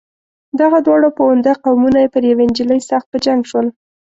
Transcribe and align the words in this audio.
دغه 0.59 0.77
دواړه 0.87 1.09
پوونده 1.17 1.53
قومونه 1.65 1.99
پر 2.13 2.23
یوې 2.31 2.45
نجلۍ 2.51 2.79
سخت 2.89 3.07
په 3.11 3.17
جنګ 3.25 3.41
شول. 3.49 3.67